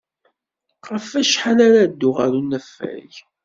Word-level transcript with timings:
Ɣef 0.91 1.07
wacḥal 1.13 1.57
ara 1.67 1.91
dduɣ 1.91 2.15
ɣer 2.19 2.31
unafag? 2.39 3.11